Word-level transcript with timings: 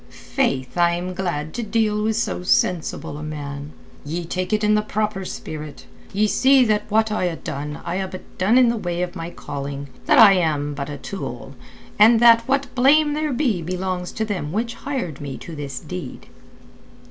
"Faith, 0.09 0.79
I 0.79 0.93
am 0.95 1.13
glad 1.13 1.53
to 1.53 1.61
deal 1.61 2.01
with 2.05 2.15
so 2.15 2.41
sensible 2.41 3.19
a 3.19 3.23
man! 3.23 3.71
Ye 4.03 4.25
take 4.25 4.51
it 4.51 4.63
in 4.63 4.73
the 4.73 4.81
proper 4.81 5.25
spirit. 5.25 5.85
Ye 6.11 6.25
see 6.25 6.65
that 6.65 6.89
what 6.89 7.11
I 7.11 7.29
ha' 7.29 7.43
done 7.43 7.81
I 7.85 7.99
ha' 7.99 8.09
but 8.09 8.23
done 8.39 8.57
in 8.57 8.69
the 8.69 8.77
way 8.77 9.03
of 9.03 9.15
my 9.15 9.29
calling, 9.29 9.89
that 10.07 10.17
I 10.17 10.33
am 10.33 10.73
but 10.73 10.89
a 10.89 10.97
tool, 10.97 11.53
and 11.99 12.19
that 12.19 12.41
what 12.47 12.73
blame 12.73 13.13
there 13.13 13.31
be 13.31 13.61
belongs 13.61 14.11
to 14.13 14.25
them 14.25 14.51
which 14.51 14.73
hired 14.73 15.21
me 15.21 15.37
to 15.37 15.55
this 15.55 15.79
deed." 15.79 16.25